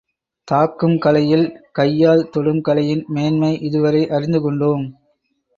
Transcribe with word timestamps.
தாக்கும் 0.47 0.95
கலையில் 0.97 1.45
கையால் 1.71 2.29
தொடும் 2.29 2.61
கலையின் 2.61 3.03
மேன்மை 3.07 3.61
இதுவரை 3.61 4.09
அறிந்து 4.09 4.41
கொண்டோம். 4.41 4.83